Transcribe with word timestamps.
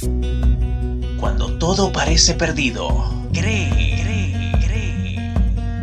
Cuando 0.00 1.58
todo 1.58 1.90
parece 1.90 2.34
perdido, 2.34 2.88
cree, 3.32 3.68
cree, 4.00 4.52
cree. 4.64 5.34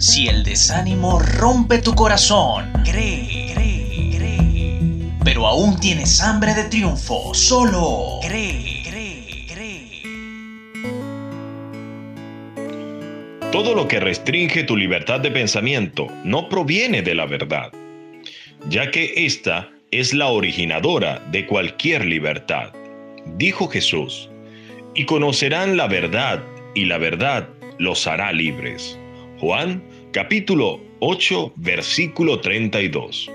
Si 0.00 0.28
el 0.28 0.44
desánimo 0.44 1.18
rompe 1.18 1.78
tu 1.78 1.94
corazón, 1.94 2.72
cree, 2.84 3.52
cree, 3.54 4.16
cree. 4.16 4.80
Pero 5.24 5.46
aún 5.46 5.78
tienes 5.78 6.22
hambre 6.22 6.54
de 6.54 6.64
triunfo, 6.64 7.34
solo 7.34 8.20
cree, 8.22 8.82
cree, 8.88 9.46
cree. 9.46 10.02
Todo 13.52 13.74
lo 13.74 13.88
que 13.88 14.00
restringe 14.00 14.64
tu 14.64 14.74
libertad 14.74 15.20
de 15.20 15.30
pensamiento 15.30 16.06
no 16.24 16.48
proviene 16.48 17.02
de 17.02 17.14
la 17.14 17.26
verdad, 17.26 17.72
ya 18.70 18.90
que 18.90 19.26
ésta 19.26 19.68
es 19.90 20.14
la 20.14 20.28
originadora 20.28 21.22
de 21.30 21.46
cualquier 21.46 22.06
libertad. 22.06 22.77
Dijo 23.36 23.68
Jesús, 23.68 24.28
y 24.94 25.04
conocerán 25.04 25.76
la 25.76 25.86
verdad, 25.86 26.42
y 26.74 26.84
la 26.86 26.98
verdad 26.98 27.48
los 27.78 28.06
hará 28.06 28.32
libres. 28.32 28.98
Juan 29.38 29.82
capítulo 30.12 30.80
8 31.00 31.52
versículo 31.56 32.40
32. 32.40 33.30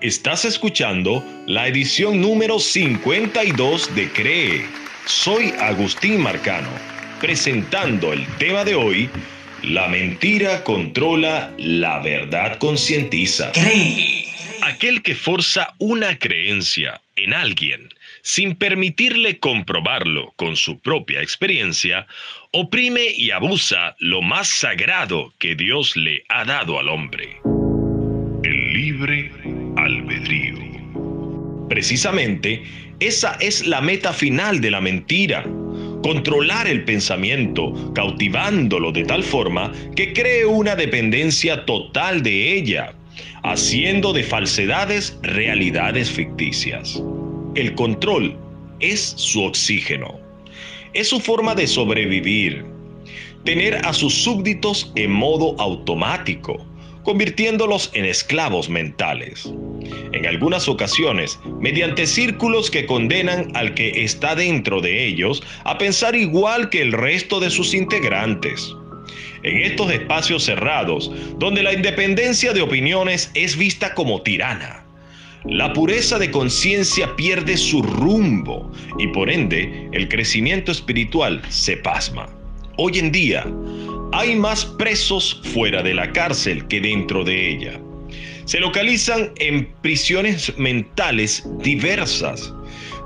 Estás 0.00 0.44
escuchando 0.44 1.24
la 1.46 1.66
edición 1.66 2.20
número 2.20 2.58
52 2.58 3.94
de 3.94 4.08
Cree. 4.12 4.64
Soy 5.06 5.52
Agustín 5.58 6.20
Marcano, 6.20 6.70
presentando 7.20 8.12
el 8.12 8.26
tema 8.36 8.64
de 8.64 8.74
hoy, 8.74 9.10
La 9.62 9.88
mentira 9.88 10.62
controla, 10.62 11.52
la 11.58 11.98
verdad 11.98 12.58
concientiza. 12.58 13.50
Cree. 13.52 14.17
Aquel 14.62 15.02
que 15.02 15.14
forza 15.14 15.74
una 15.78 16.18
creencia 16.18 17.00
en 17.16 17.32
alguien 17.32 17.88
sin 18.22 18.56
permitirle 18.56 19.38
comprobarlo 19.38 20.34
con 20.36 20.56
su 20.56 20.80
propia 20.80 21.22
experiencia, 21.22 22.06
oprime 22.52 23.06
y 23.16 23.30
abusa 23.30 23.96
lo 24.00 24.22
más 24.22 24.48
sagrado 24.48 25.32
que 25.38 25.54
Dios 25.54 25.96
le 25.96 26.24
ha 26.28 26.44
dado 26.44 26.78
al 26.78 26.88
hombre. 26.88 27.40
El 28.42 28.72
libre 28.74 29.32
albedrío. 29.76 30.58
Precisamente, 31.68 32.62
esa 33.00 33.36
es 33.40 33.66
la 33.66 33.80
meta 33.80 34.12
final 34.12 34.60
de 34.60 34.70
la 34.70 34.80
mentira. 34.80 35.44
Controlar 36.02 36.66
el 36.66 36.84
pensamiento, 36.84 37.92
cautivándolo 37.94 38.92
de 38.92 39.04
tal 39.04 39.22
forma 39.22 39.72
que 39.96 40.12
cree 40.12 40.44
una 40.44 40.76
dependencia 40.76 41.64
total 41.64 42.22
de 42.22 42.54
ella, 42.54 42.94
haciendo 43.42 44.12
de 44.12 44.22
falsedades 44.22 45.18
realidades 45.22 46.10
ficticias. 46.10 47.02
El 47.54 47.74
control 47.74 48.36
es 48.80 49.14
su 49.16 49.42
oxígeno, 49.42 50.18
es 50.94 51.08
su 51.08 51.20
forma 51.20 51.54
de 51.54 51.66
sobrevivir, 51.66 52.64
tener 53.44 53.76
a 53.86 53.92
sus 53.92 54.14
súbditos 54.14 54.92
en 54.94 55.10
modo 55.12 55.58
automático, 55.60 56.64
convirtiéndolos 57.02 57.90
en 57.94 58.04
esclavos 58.04 58.68
mentales. 58.68 59.50
En 60.12 60.26
algunas 60.26 60.68
ocasiones, 60.68 61.38
mediante 61.60 62.06
círculos 62.06 62.70
que 62.70 62.86
condenan 62.86 63.50
al 63.54 63.74
que 63.74 64.04
está 64.04 64.34
dentro 64.34 64.80
de 64.80 65.06
ellos 65.06 65.42
a 65.64 65.78
pensar 65.78 66.14
igual 66.14 66.68
que 66.68 66.82
el 66.82 66.92
resto 66.92 67.40
de 67.40 67.50
sus 67.50 67.74
integrantes. 67.74 68.74
En 69.42 69.62
estos 69.62 69.92
espacios 69.92 70.44
cerrados, 70.44 71.10
donde 71.38 71.62
la 71.62 71.72
independencia 71.72 72.52
de 72.52 72.62
opiniones 72.62 73.30
es 73.34 73.56
vista 73.56 73.94
como 73.94 74.22
tirana, 74.22 74.84
la 75.44 75.72
pureza 75.72 76.18
de 76.18 76.30
conciencia 76.30 77.14
pierde 77.14 77.56
su 77.56 77.80
rumbo 77.80 78.70
y 78.98 79.06
por 79.08 79.30
ende 79.30 79.88
el 79.92 80.08
crecimiento 80.08 80.72
espiritual 80.72 81.42
se 81.48 81.76
pasma. 81.76 82.28
Hoy 82.76 82.98
en 82.98 83.12
día 83.12 83.46
hay 84.12 84.34
más 84.36 84.64
presos 84.64 85.40
fuera 85.54 85.82
de 85.82 85.94
la 85.94 86.12
cárcel 86.12 86.66
que 86.66 86.80
dentro 86.80 87.24
de 87.24 87.50
ella. 87.50 87.80
Se 88.46 88.60
localizan 88.60 89.30
en 89.36 89.72
prisiones 89.82 90.56
mentales 90.58 91.46
diversas. 91.58 92.52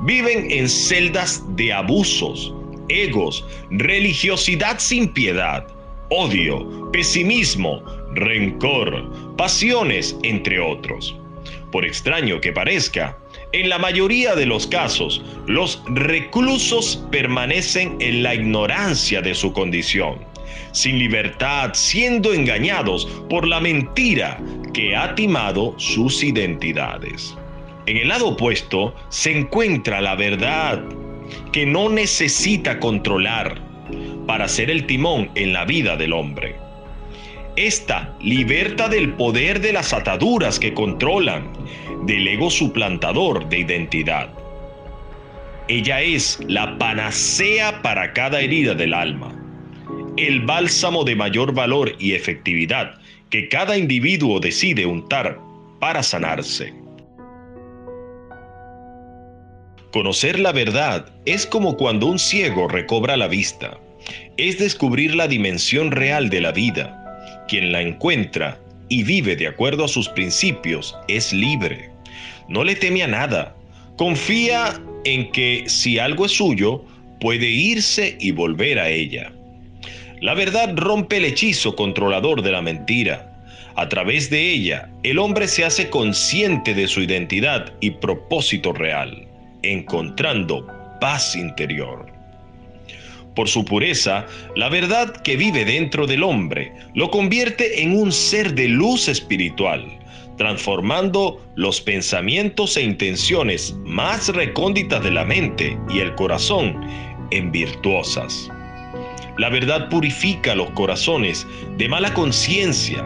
Viven 0.03 0.51
en 0.51 0.69
celdas 0.69 1.43
de 1.57 1.73
abusos, 1.73 2.55
egos, 2.89 3.45
religiosidad 3.71 4.79
sin 4.79 5.09
piedad, 5.13 5.67
odio, 6.15 6.91
pesimismo, 6.93 7.83
rencor, 8.15 9.35
pasiones, 9.37 10.15
entre 10.23 10.61
otros. 10.61 11.17
Por 11.71 11.87
extraño 11.87 12.39
que 12.39 12.53
parezca, 12.53 13.17
en 13.53 13.71
la 13.71 13.79
mayoría 13.79 14.35
de 14.35 14.45
los 14.45 14.67
casos, 14.67 15.25
los 15.47 15.83
reclusos 15.87 17.03
permanecen 17.11 17.97
en 18.01 18.23
la 18.23 18.35
ignorancia 18.35 19.23
de 19.23 19.35
su 19.35 19.55
condición, 19.55 20.19
sin 20.73 20.99
libertad, 20.99 21.71
siendo 21.73 22.35
engañados 22.35 23.07
por 23.31 23.49
la 23.49 23.61
mentira 23.61 24.39
que 24.75 24.95
ha 24.95 25.15
timado 25.15 25.75
sus 25.79 26.23
identidades. 26.23 27.35
En 27.87 27.97
el 27.97 28.09
lado 28.09 28.29
opuesto 28.29 28.95
se 29.09 29.39
encuentra 29.39 30.03
la 30.03 30.15
verdad, 30.15 30.85
que 31.53 31.65
no 31.65 31.89
necesita 31.89 32.79
controlar 32.79 33.72
para 34.27 34.49
ser 34.49 34.71
el 34.71 34.87
timón 34.87 35.31
en 35.35 35.53
la 35.53 35.65
vida 35.65 35.97
del 35.97 36.13
hombre. 36.13 36.57
Esta 37.57 38.17
liberta 38.21 38.89
del 38.89 39.13
poder 39.15 39.61
de 39.61 39.73
las 39.73 39.93
ataduras 39.93 40.59
que 40.59 40.73
controlan, 40.73 41.53
del 42.07 42.27
ego 42.27 42.51
suplantador 42.51 43.49
de 43.49 43.59
identidad. 43.59 44.31
Ella 45.69 46.01
es 46.01 46.39
la 46.49 46.77
panacea 46.79 47.83
para 47.83 48.13
cada 48.13 48.41
herida 48.41 48.75
del 48.75 48.95
alma, 48.95 49.35
el 50.17 50.41
bálsamo 50.41 51.05
de 51.05 51.15
mayor 51.15 51.55
valor 51.55 51.93
y 51.99 52.13
efectividad 52.13 53.01
que 53.31 53.49
cada 53.49 53.79
individuo 53.79 54.41
decide 54.41 54.85
untar 54.85 55.39
para 55.81 56.03
sanarse. 56.03 56.75
Conocer 59.93 60.39
la 60.39 60.53
verdad 60.53 61.13
es 61.27 61.47
como 61.47 61.77
cuando 61.77 62.07
un 62.07 62.19
ciego 62.19 62.67
recobra 62.67 63.17
la 63.17 63.29
vista, 63.29 63.79
es 64.37 64.59
descubrir 64.59 65.15
la 65.15 65.29
dimensión 65.29 65.91
real 65.91 66.31
de 66.31 66.41
la 66.41 66.53
vida 66.53 66.99
quien 67.49 67.73
la 67.73 67.83
encuentra 67.83 68.59
y 68.89 69.03
vive 69.03 69.37
de 69.37 69.47
acuerdo 69.47 69.85
a 69.85 69.89
sus 69.89 70.09
principios 70.09 70.97
es 71.09 71.33
libre. 71.33 71.91
No 72.49 72.65
le 72.65 72.75
teme 72.75 73.03
a 73.03 73.07
nada. 73.07 73.55
Confía 73.97 74.81
en 75.05 75.31
que 75.33 75.65
si 75.67 75.99
algo 75.99 76.27
es 76.27 76.33
suyo, 76.33 76.85
puede 77.21 77.49
irse 77.49 78.17
y 78.21 78.33
volver 78.33 78.79
a 78.79 78.89
ella. 78.89 79.33
La 80.21 80.35
verdad 80.35 80.75
rompe 80.77 81.19
el 81.19 81.25
hechizo 81.25 81.75
controlador 81.75 82.43
de 82.43 82.53
la 82.53 82.63
mentira. 82.63 83.29
A 83.75 83.89
través 83.89 84.29
de 84.29 84.51
ella, 84.51 84.91
el 85.03 85.19
hombre 85.19 85.49
se 85.49 85.65
hace 85.65 85.89
consciente 85.89 86.75
de 86.75 86.87
su 86.87 87.01
identidad 87.01 87.73
y 87.81 87.91
propósito 87.91 88.73
real, 88.73 89.27
encontrando 89.63 90.67
paz 91.01 91.35
interior. 91.35 92.12
Por 93.35 93.49
su 93.49 93.65
pureza, 93.65 94.27
la 94.57 94.69
verdad 94.69 95.23
que 95.23 95.37
vive 95.37 95.65
dentro 95.65 96.07
del 96.07 96.23
hombre 96.23 96.73
lo 96.95 97.11
convierte 97.11 97.83
en 97.83 97.97
un 97.97 98.13
ser 98.13 98.55
de 98.55 98.69
luz 98.69 99.09
espiritual, 99.09 99.87
transformando 100.37 101.41
los 101.55 101.81
pensamientos 101.81 102.77
e 102.77 102.83
intenciones 102.83 103.75
más 103.85 104.29
recónditas 104.29 105.03
de 105.03 105.11
la 105.11 105.25
mente 105.25 105.79
y 105.89 106.01
el 106.01 106.15
corazón 106.15 106.79
en 107.31 107.51
virtuosas. 107.51 108.51
La 109.39 109.49
verdad 109.49 109.89
purifica 109.89 110.55
los 110.55 110.71
corazones 110.71 111.47
de 111.79 111.89
mala 111.89 112.13
conciencia 112.13 113.03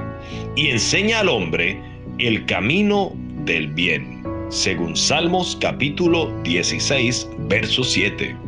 y 0.57 0.69
enseña 0.69 1.21
al 1.21 1.29
hombre 1.29 1.81
el 2.19 2.45
camino 2.47 3.13
del 3.45 3.69
bien, 3.69 4.25
según 4.49 4.97
Salmos 4.97 5.57
capítulo 5.61 6.33
16, 6.43 7.29
verso 7.49 7.85
7. 7.85 8.46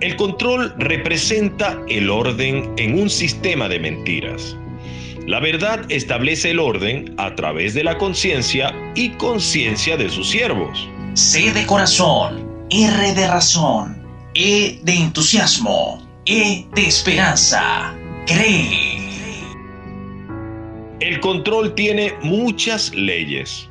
El 0.00 0.16
control 0.16 0.74
representa 0.78 1.78
el 1.86 2.08
orden 2.08 2.72
en 2.78 2.98
un 2.98 3.10
sistema 3.10 3.68
de 3.68 3.78
mentiras. 3.78 4.56
La 5.26 5.40
verdad 5.40 5.84
establece 5.90 6.52
el 6.52 6.58
orden 6.58 7.14
a 7.18 7.34
través 7.34 7.74
de 7.74 7.84
la 7.84 7.98
conciencia 7.98 8.74
y 8.94 9.10
conciencia 9.10 9.98
de 9.98 10.08
sus 10.08 10.30
siervos. 10.30 10.88
C 11.12 11.52
de 11.52 11.66
corazón, 11.66 12.48
R 12.70 13.12
de 13.12 13.28
razón, 13.28 14.02
E 14.34 14.80
de 14.84 14.94
entusiasmo, 14.94 16.02
E 16.24 16.64
de 16.74 16.82
esperanza. 16.86 17.94
Cree. 18.26 19.00
El 21.00 21.20
control 21.20 21.74
tiene 21.74 22.14
muchas 22.22 22.94
leyes. 22.94 23.68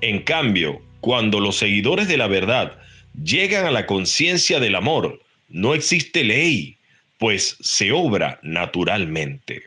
En 0.00 0.22
cambio, 0.22 0.80
cuando 1.02 1.40
los 1.40 1.58
seguidores 1.58 2.08
de 2.08 2.16
la 2.16 2.26
verdad 2.26 2.79
llegan 3.14 3.66
a 3.66 3.70
la 3.70 3.86
conciencia 3.86 4.60
del 4.60 4.74
amor, 4.74 5.20
no 5.48 5.74
existe 5.74 6.24
ley, 6.24 6.76
pues 7.18 7.56
se 7.60 7.92
obra 7.92 8.38
naturalmente. 8.42 9.64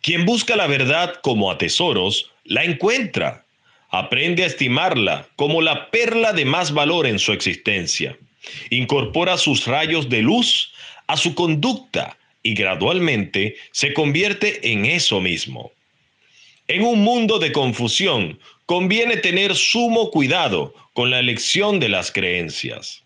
Quien 0.00 0.24
busca 0.24 0.56
la 0.56 0.66
verdad 0.66 1.14
como 1.22 1.50
a 1.50 1.58
tesoros, 1.58 2.32
la 2.44 2.64
encuentra. 2.64 3.44
Aprende 3.90 4.42
a 4.42 4.46
estimarla 4.46 5.28
como 5.36 5.62
la 5.62 5.90
perla 5.90 6.32
de 6.32 6.44
más 6.44 6.72
valor 6.72 7.06
en 7.06 7.18
su 7.18 7.32
existencia. 7.32 8.16
Incorpora 8.70 9.36
sus 9.36 9.66
rayos 9.66 10.08
de 10.08 10.22
luz 10.22 10.72
a 11.06 11.16
su 11.16 11.34
conducta 11.34 12.18
y 12.42 12.54
gradualmente 12.54 13.56
se 13.72 13.92
convierte 13.92 14.72
en 14.72 14.86
eso 14.86 15.20
mismo. 15.20 15.72
En 16.68 16.84
un 16.84 17.00
mundo 17.00 17.38
de 17.38 17.50
confusión, 17.50 18.38
conviene 18.66 19.16
tener 19.16 19.56
sumo 19.56 20.10
cuidado 20.10 20.74
con 20.92 21.10
la 21.10 21.18
elección 21.18 21.80
de 21.80 21.88
las 21.88 22.12
creencias. 22.12 23.02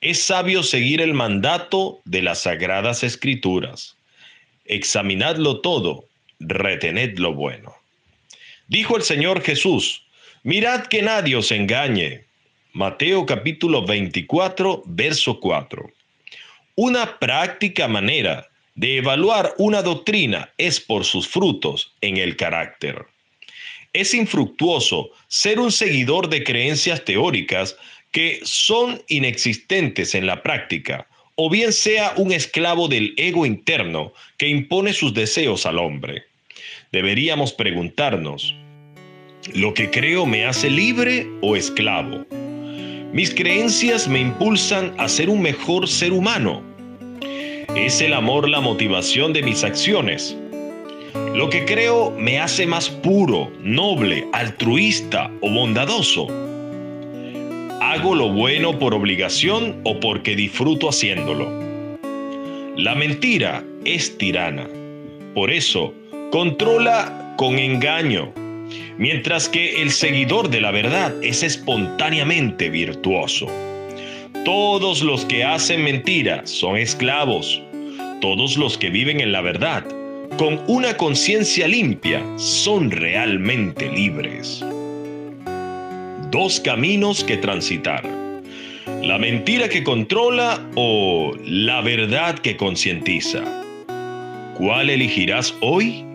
Es 0.00 0.24
sabio 0.24 0.64
seguir 0.64 1.00
el 1.00 1.14
mandato 1.14 2.00
de 2.04 2.20
las 2.20 2.40
sagradas 2.42 3.04
escrituras. 3.04 3.96
Examinadlo 4.64 5.60
todo, 5.60 6.06
retened 6.40 7.16
lo 7.18 7.32
bueno. 7.32 7.76
Dijo 8.66 8.96
el 8.96 9.02
Señor 9.02 9.42
Jesús, 9.42 10.02
mirad 10.42 10.86
que 10.86 11.02
nadie 11.02 11.36
os 11.36 11.52
engañe. 11.52 12.24
Mateo 12.72 13.24
capítulo 13.24 13.86
24, 13.86 14.82
verso 14.86 15.38
4. 15.38 15.92
Una 16.74 17.20
práctica 17.20 17.86
manera 17.86 18.49
de 18.74 18.98
evaluar 18.98 19.54
una 19.58 19.82
doctrina 19.82 20.50
es 20.58 20.80
por 20.80 21.04
sus 21.04 21.28
frutos 21.28 21.94
en 22.00 22.16
el 22.16 22.36
carácter. 22.36 23.06
Es 23.92 24.14
infructuoso 24.14 25.10
ser 25.28 25.58
un 25.58 25.72
seguidor 25.72 26.28
de 26.28 26.44
creencias 26.44 27.04
teóricas 27.04 27.76
que 28.12 28.40
son 28.42 29.02
inexistentes 29.08 30.14
en 30.14 30.26
la 30.26 30.42
práctica, 30.42 31.06
o 31.34 31.50
bien 31.50 31.72
sea 31.72 32.12
un 32.16 32.32
esclavo 32.32 32.88
del 32.88 33.14
ego 33.16 33.46
interno 33.46 34.12
que 34.36 34.48
impone 34.48 34.92
sus 34.92 35.14
deseos 35.14 35.66
al 35.66 35.78
hombre. 35.78 36.24
Deberíamos 36.92 37.52
preguntarnos, 37.52 38.54
¿lo 39.54 39.74
que 39.74 39.90
creo 39.90 40.26
me 40.26 40.44
hace 40.44 40.70
libre 40.70 41.26
o 41.40 41.56
esclavo? 41.56 42.26
Mis 43.12 43.34
creencias 43.34 44.06
me 44.06 44.20
impulsan 44.20 44.94
a 44.98 45.08
ser 45.08 45.30
un 45.30 45.42
mejor 45.42 45.88
ser 45.88 46.12
humano 46.12 46.69
¿Es 47.76 48.00
el 48.00 48.14
amor 48.14 48.48
la 48.48 48.60
motivación 48.60 49.32
de 49.32 49.42
mis 49.42 49.62
acciones? 49.62 50.36
Lo 51.34 51.48
que 51.48 51.64
creo 51.64 52.10
me 52.10 52.40
hace 52.40 52.66
más 52.66 52.88
puro, 52.90 53.52
noble, 53.62 54.26
altruista 54.32 55.30
o 55.40 55.50
bondadoso. 55.50 56.26
¿Hago 57.80 58.14
lo 58.16 58.28
bueno 58.30 58.78
por 58.78 58.92
obligación 58.92 59.80
o 59.84 60.00
porque 60.00 60.34
disfruto 60.34 60.88
haciéndolo? 60.88 61.48
La 62.76 62.94
mentira 62.96 63.64
es 63.84 64.18
tirana. 64.18 64.68
Por 65.34 65.50
eso, 65.50 65.94
controla 66.32 67.34
con 67.36 67.58
engaño, 67.58 68.32
mientras 68.98 69.48
que 69.48 69.80
el 69.80 69.92
seguidor 69.92 70.50
de 70.50 70.60
la 70.60 70.72
verdad 70.72 71.14
es 71.22 71.44
espontáneamente 71.44 72.68
virtuoso. 72.68 73.46
Todos 74.44 75.02
los 75.02 75.26
que 75.26 75.44
hacen 75.44 75.84
mentira 75.84 76.46
son 76.46 76.78
esclavos. 76.78 77.60
Todos 78.22 78.56
los 78.56 78.78
que 78.78 78.88
viven 78.88 79.20
en 79.20 79.32
la 79.32 79.42
verdad, 79.42 79.84
con 80.38 80.60
una 80.66 80.96
conciencia 80.96 81.68
limpia, 81.68 82.22
son 82.38 82.90
realmente 82.90 83.90
libres. 83.90 84.64
Dos 86.30 86.58
caminos 86.58 87.22
que 87.22 87.36
transitar. 87.36 88.02
La 89.02 89.18
mentira 89.18 89.68
que 89.68 89.84
controla 89.84 90.66
o 90.74 91.32
la 91.44 91.82
verdad 91.82 92.38
que 92.38 92.56
concientiza. 92.56 93.44
¿Cuál 94.56 94.88
elegirás 94.88 95.54
hoy? 95.60 96.09